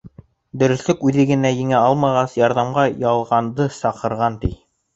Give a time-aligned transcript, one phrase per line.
[0.61, 4.55] Дөрөҫлөк үҙе генә еңә алмағас, ярҙамға ялғанды саҡырған, ти.